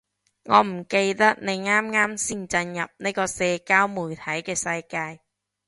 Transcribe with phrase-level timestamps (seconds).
[0.45, 5.19] 我唔記得你啱啱先進入呢個社交媒體嘅世界